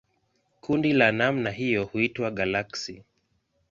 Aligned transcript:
Kundi 0.61 0.93
la 0.93 1.11
namna 1.11 1.51
hiyo 1.51 1.85
huitwa 1.85 2.31
galaksi. 2.31 3.03